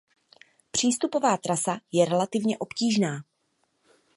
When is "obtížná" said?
2.57-3.21